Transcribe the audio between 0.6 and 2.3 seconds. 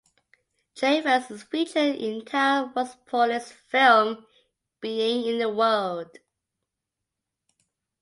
Dreyfus is featured in